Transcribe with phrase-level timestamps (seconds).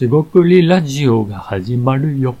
[0.00, 2.34] しごくりラジオが始まるよ。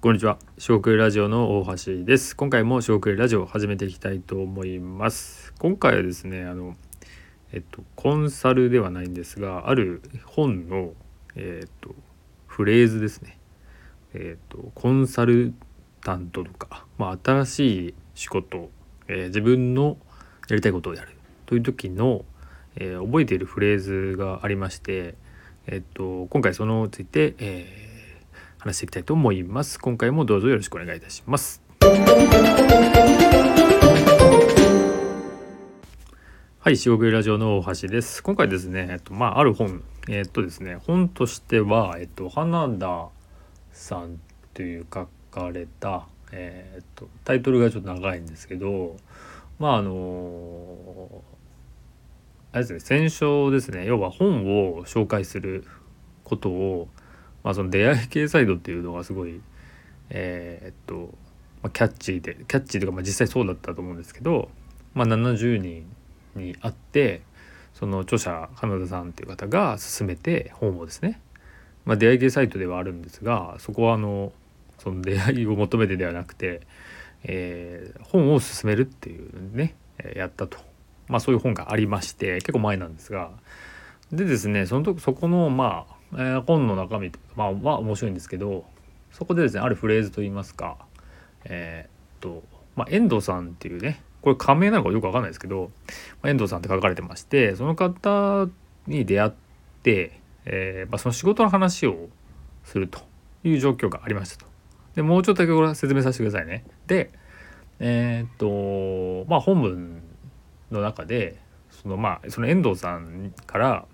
[0.00, 0.38] こんにちは。
[0.58, 2.34] しごくりラジオの大橋です。
[2.34, 5.54] 今回もしごくりラジオを始めていきたいと思います。
[5.60, 6.74] 今回はですね、あの、
[7.52, 10.94] えっと、コンサルではないんですが、ある本の、
[11.36, 11.94] えっと、
[12.48, 13.38] フレーズですね。
[14.14, 15.54] えっと、コンサル
[16.02, 18.68] タントとか、まあ、新しい仕事、
[19.06, 19.96] えー、自分の
[20.48, 21.08] やりたいことをやる
[21.46, 22.24] という時の、
[22.76, 25.14] えー、覚えているフレーズがありまして、
[25.66, 29.80] えっと、今回そのついて、えー、話していきたいと思います。
[29.80, 31.62] 今回もどうぞよろしくお願いいたします。
[36.60, 38.22] はい、塩食いラジオの大橋です。
[38.22, 43.08] 今回ですね、えっと、まあ、ある本、えっとですね、本としては、えっと、花田
[43.72, 44.20] さん
[44.54, 48.96] という書かれた、えっと、タイトルがちょっと長いんですけど、
[49.58, 51.22] まああの
[52.52, 53.84] あれですね選書ですね。
[53.86, 55.64] 要は本を紹介する
[56.24, 56.88] ことを、
[57.44, 59.40] まあ、その出会い系サイドっていうのがすごい
[60.10, 61.14] えー、っと、
[61.62, 64.50] まあ、キャッチーでキャッチーというか、まあ、実際そうだったと思うんですけど、
[64.94, 65.86] まあ、70人
[66.34, 67.22] に会って
[67.74, 71.20] その著者花田さんっていう方が勧めて本をですね、
[71.84, 74.32] まあ、出会い系サイトではあるんですがそこはあの
[74.78, 76.62] その出会いを求めてではなくて
[77.24, 79.74] えー、本を勧めるっていうね、
[80.14, 80.58] やったと、
[81.08, 83.30] まあ、そういう本がありまして結構前なんですが
[84.12, 88.64] でですねその時そこのまあ、えー、本の中身とまあまあ面白いんですけど
[89.12, 90.76] そこでですねあるフレーズといいますか
[91.44, 92.42] えー、っと
[92.76, 95.70] まあ遠藤さんっていうねこれ仮名なのかよく分かんないですけど、
[96.22, 98.48] まあ、遠藤さんって書かれてましてその方
[98.86, 99.30] に出会っ
[99.82, 102.08] て、えーまあ、その仕事の話を
[102.64, 103.00] すると
[103.44, 104.55] いう状況がありましたと。
[104.96, 106.64] でもうちょっとだけこれ説明させてくださいね。
[106.86, 107.10] で
[107.78, 110.02] えー、っとまあ本文
[110.70, 111.38] の中で
[111.70, 113.84] そのまあその遠藤さんから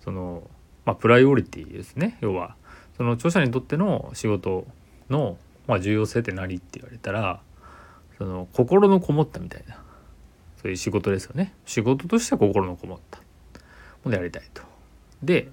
[0.00, 0.42] その
[0.84, 2.56] まあプライオリティですね要は
[2.96, 4.66] その著者にとっての仕事
[5.08, 7.40] の、まあ、重要性って何って言われたら
[8.18, 9.76] その心のこもったみたいな
[10.60, 13.20] そういう仕事ですよね仕事としては心のこもった
[14.04, 14.62] ものやりたいと。
[15.22, 15.48] で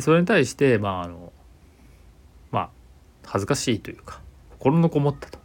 [0.00, 1.32] それに対してまああの
[3.30, 4.20] 恥ずかしいというか
[4.58, 5.38] 心のこもったと。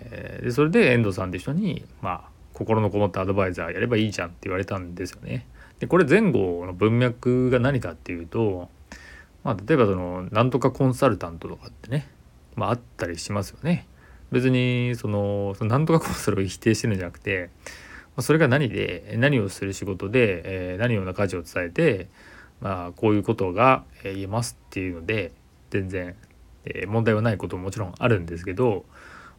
[0.00, 2.22] えー、でそれで遠藤さんって人にまあ
[2.52, 5.46] 心のこもったアドバイザーやればいいじゃんって言われたんですよね。
[5.78, 8.68] でこれ前後の文脈が何かっていうと、
[9.44, 12.08] まあ、例えばそのなんとかコンサルタントとかってね、
[12.56, 13.86] まあ、あったりしますよね。
[14.32, 17.50] 別にそのそのなんとかコンサルを否定してるんじゃなくて、
[18.16, 22.08] ま、それが何で何をする仕事で、えー、何ような価値を伝えて、
[22.60, 25.30] まあ、こういうことが言えますっていうので
[25.70, 26.16] 全然
[26.74, 28.84] え問題はないことももちろんあるんですけど、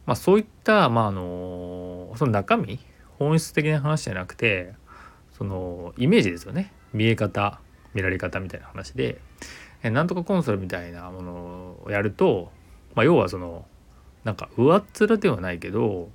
[0.06, 2.78] まあ、そういった、まあ、あのその中身
[3.18, 4.72] 本質的な話じゃなくて
[5.32, 6.72] そのイメージですよね。
[6.92, 7.60] 見え方
[7.94, 9.20] 見られ方みたいな話で、
[9.82, 11.32] えなんとかコンソールみたいなもの
[11.84, 12.52] をやると、
[12.94, 13.66] まあ、要はその
[14.24, 16.08] なんか上っ面ではないけど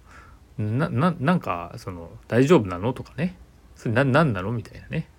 [0.57, 3.37] ななんかその大丈夫なのとかね。
[3.75, 5.09] それ何なのみたいなね。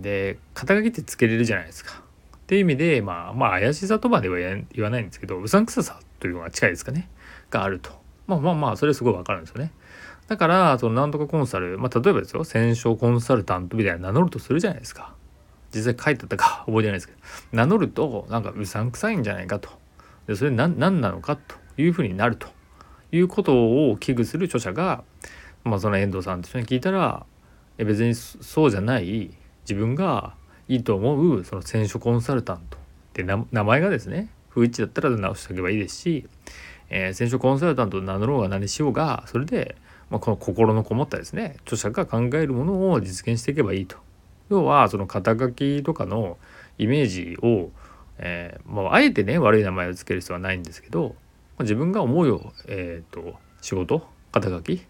[0.00, 2.02] で肩書きってつけれるじゃないですか。
[2.52, 7.08] っていう意味でまあまあ怪しさとまでは言わないんですけどうさんくささというのが近いですかね。
[7.48, 7.92] があると。
[8.26, 9.72] まあまあまあそれはすごいわかるんですよね。
[10.28, 12.44] だからそのなんとかコンサルまあ例えばですよ。
[12.44, 15.14] 戦勝コンサルタントみたいな名乗るとするじゃないですか。
[15.74, 17.18] 実際書いてあったか 覚えてないですけど。
[17.52, 19.70] 名乗るとなんかうさんくさいんじゃないかと。
[20.26, 22.48] でそれ何何なのかというふうになると。
[23.12, 23.54] いうこと
[23.88, 25.04] を危惧する著者が、
[25.64, 27.24] まあ、その遠藤さんと一緒に聞いたら
[27.78, 29.30] 別にそうじゃない
[29.62, 30.34] 自分が
[30.72, 32.80] いいと思うその選手コンサルタントっ
[33.12, 36.26] て名前がですね不一致だったら直しておけばいいですし、
[36.88, 39.76] えー、選手コンサルタント名乗ろうが何しようがそれで、
[40.08, 43.96] まあ、この心のこもったですね著者が考えるものを実現していけばいいと。
[44.48, 46.36] 要はその肩書きとかの
[46.76, 47.70] イメージを、
[48.18, 51.14] えー、まあ、あえてね悪い名前を付ける必要はないんですけど、ま
[51.60, 54.82] あ、自分が思うよ、えーと、仕事肩書き、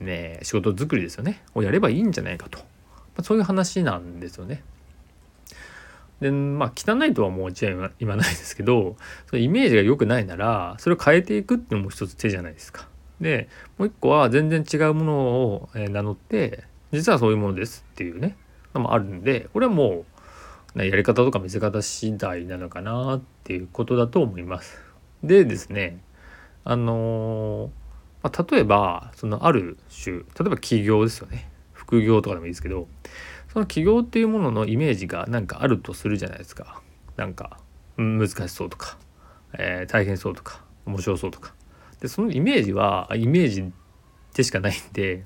[0.00, 2.60] ね、仕事作りですよねをやればいいんじゃないかと、
[3.16, 4.62] ま、そういう話なんですよね。
[6.20, 8.96] でまあ汚いとはもうちろん言わないですけど
[9.28, 12.88] そのイメージが良くないならそれを変えていくっていうのも一つ手じゃないですか。
[13.20, 18.36] でもう一個は全然違うものを名乗って実はそういうものですっていうね
[18.74, 20.04] のもあるんでこれはも
[20.74, 24.80] うやり方とか見せ方次第なのかなっていうことだと思います。
[25.22, 25.98] でですね
[26.64, 27.70] あの
[28.22, 32.86] まあ、例えばそのある種例えば起業ですよね副業とかでもいいですけど
[33.52, 36.80] その起業っていうもののイメージがなんかあるとするじゃないですか
[37.16, 37.58] なんか
[37.96, 38.96] 難しそうとか、
[39.58, 41.54] えー、大変そうとか面白そうとか
[42.00, 43.72] でそのイメージはイメージ
[44.34, 45.24] でしかないんで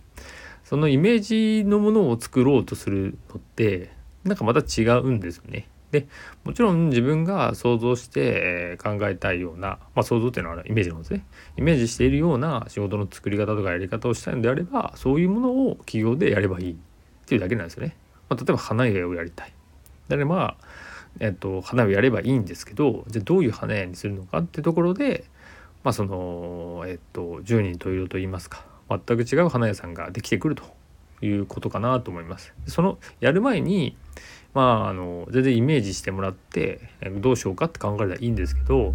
[0.64, 1.20] そのイメー
[1.62, 3.92] ジのものを作ろうとするのって
[4.24, 5.68] なんかまた違うんですよね。
[5.90, 6.08] で
[6.42, 11.24] もちろん自分が想像して考えたいような、まあ、想像っていうのはイメージなんですね
[11.56, 16.76] イメージしているような仕事の作り方とかやり方をしたいのであればそういうものを企業でやればいいっ
[17.26, 17.94] ていうだけなんですよね。
[18.34, 19.52] まあ、例えば花屋をやりたい。
[20.08, 20.56] であれば、
[21.20, 25.24] えっと、花をやればいいんですけどじゃあどういう花屋にするのかってところで、
[25.82, 30.64] まあ、その、えっと、十人十色といいますか全く違う花屋さんができてくると
[31.24, 32.52] いうことかなと思います。
[32.66, 33.96] そのやる前に
[34.52, 36.80] まああの全然イメージしてもらって
[37.20, 38.94] どうしようかって考えたらいいんですけど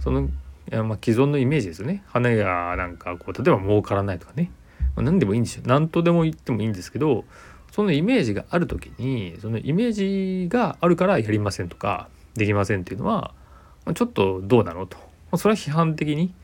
[0.00, 0.28] その
[0.70, 4.52] まあ、既存のイメージですよね花屋なんかこう例えば儲からないとかね、
[4.94, 7.24] まあ、何でもいいんですよ何とでも言ってもいいんですけど
[7.70, 13.34] そのイメージがある時にそのイメージがあるからやりませんとかできませんっていうのは
[13.94, 14.96] ちょっとどうなのと。
[15.36, 16.34] それは批判的に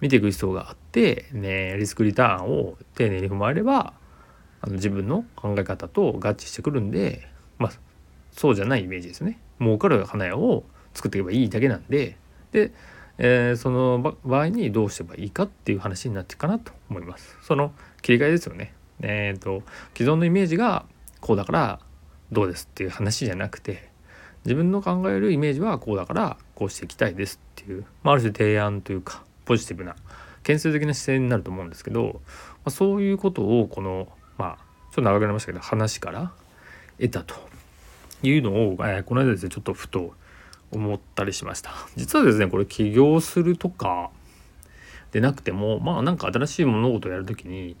[0.00, 3.92] 見ていく必要があってねリスクリターンを丁寧に踏まえれば
[4.62, 7.28] あの自分の考え方と合致してくるんで
[7.58, 7.72] まあ
[8.32, 9.38] そうじゃないイメージですね。
[9.60, 12.16] 儲かる花屋を作っていけばいいだけなんで
[12.52, 12.72] で、
[13.18, 17.36] えー、その場合にどうすればいいかっていう話になっていくかなと思います。
[17.42, 18.72] その切り替えですよね。
[19.02, 19.62] えっ、ー、と
[19.96, 20.84] 既存のイメージが
[21.20, 21.80] こうだから
[22.32, 23.90] どうですっていう話じゃなくて
[24.44, 29.96] 自分の考えるイメージはこうだからこうしていきたいですっていう、まあ、ある種提案というかポジティブな
[30.42, 32.30] 建設的な姿勢になると思うんですけど、ま
[32.66, 34.08] あ、そういうことをこの
[34.38, 36.32] まあちょっと長くなりましたけど話から
[36.98, 37.34] 得たと
[38.22, 40.14] いうのを、えー、この間ですねちょっとふと
[40.70, 41.72] 思ったりしました。
[41.96, 44.10] 実はですねこれ起業するとか
[45.12, 47.76] でなくてもまあなんか新しい物事をやる時に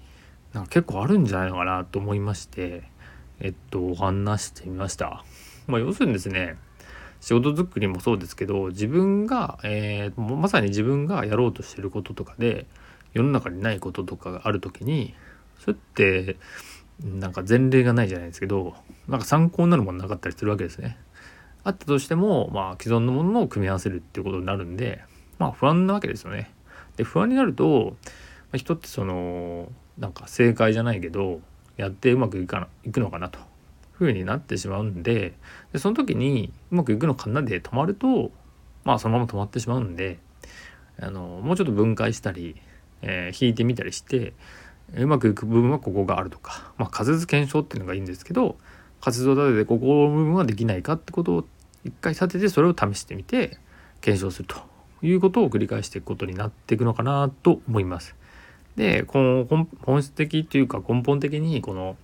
[0.52, 2.82] なんか結構あるんじゃないのかなと思いまして
[3.40, 5.24] えっとお話してみました
[5.66, 6.56] まあ要するにですね
[7.20, 12.66] 仕事作りもそうですけど自分が、えー、まさに自分がやろうとしてることとかで
[13.12, 15.14] 世の中にないこととかがある時に
[15.58, 16.36] それって
[17.02, 18.74] なんか前例がないじゃないですけど
[19.08, 20.98] なんか参考になるものなかったりするわけですね。
[21.62, 25.02] あったとしても、まあ、既存のものを組み合わせるっていうことになるんで、
[25.38, 26.50] まあ、不安なわけですよね。
[26.96, 28.06] で不安になると、ま
[28.54, 29.70] あ、人ってその
[30.00, 31.40] なんか正解じゃないけど
[31.76, 33.44] やってうまくいかないくのかなという
[33.92, 35.34] ふうになってしまうんで
[35.72, 38.32] でその時にうまくいくのかなで止まると
[38.84, 40.18] まあそのまま止まってしまうんで
[40.98, 42.56] あのもうちょっと分解したり、
[43.02, 44.32] えー、引いてみたりして
[44.94, 48.56] うまくいく部分はここがあるとか、まあ、仮説検証っていうのがいいんですけど
[49.00, 51.44] 仮説を立ててここの部分はできないかってことを
[51.84, 53.58] 一回立ててそれを試してみて
[54.00, 54.56] 検証すると
[55.02, 58.14] いうことを繰り返していくことになっていくのかなと思います。
[58.80, 61.98] でこの本質的というか根本的にこの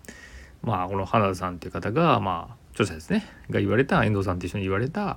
[0.60, 5.16] まあこの花田さんっていう方がまあ著者ですねが言われた遠藤さんと一緒に言われた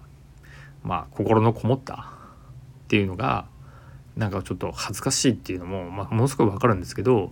[0.83, 3.45] まあ心のこもったっていうのが
[4.15, 7.29] なんかちょっと恥ずかしいっていうのも、まあ、ものすごくわかるんですけど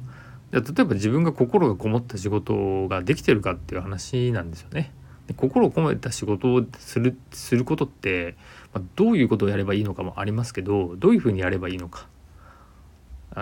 [0.51, 4.91] じゃ例えば自分が心がこもった仕事ができてるかっていう話なんですよね。
[5.27, 8.35] で心を込めた仕事をするすることって、
[8.73, 12.07] まあ、どういうことをやればいいのかもありますけどどういうふうにやればいいのか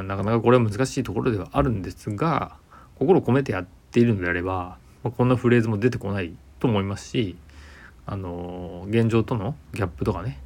[0.04, 2.58] なかなかこれは難しいところではあるんですが
[2.98, 7.38] 心を込めてやっているのであれば、まあ、こんなフレーズも出てこないと思いますし
[8.06, 10.40] あの現状とのギャップとかね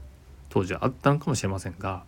[0.49, 2.03] 当時はあったのかもしれませんが、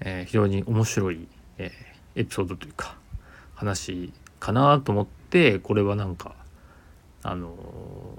[0.00, 1.28] えー、非常に面白い、
[1.58, 2.96] えー、エピソードというか
[3.54, 6.34] 話かなと思ってこれはなんか
[7.22, 7.48] あの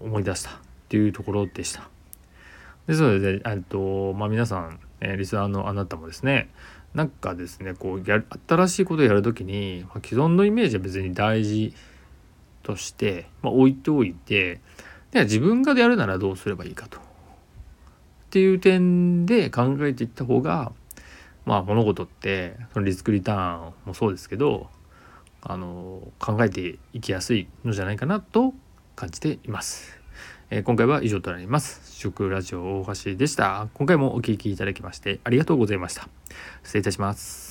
[0.04, 0.54] 思い出したっ
[0.90, 1.90] ていうところでした。
[2.92, 6.50] ですので、えっとまあ、皆さん、え、リスナーのあなたもですね
[6.94, 11.74] なんかですねこうや新しいことをやる時に、まあ、既存のイメージは別に大事
[12.64, 14.60] として、まあ、置いておいて
[15.12, 16.98] では自分がやるならどうすればいいかと。
[16.98, 17.02] っ
[18.32, 20.74] ていう点で考えていった方が
[21.46, 24.70] まあ物事ってそのリスクリターンもそうですけど
[25.42, 28.54] あの考えていきやすいのじゃないかなと
[28.98, 30.01] 感じています。
[30.54, 31.82] えー、今回は以上となります。
[31.98, 33.70] 食ラジオ大橋でした。
[33.74, 36.10] 今回もお聴きいただきましてありがとうございました。
[36.62, 37.51] 失礼いたします。